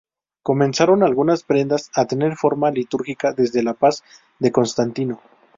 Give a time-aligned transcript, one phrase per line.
[0.41, 4.03] Comenzaron algunas prendas a tener forma litúrgica desde la paz
[4.39, 5.21] de Constantino.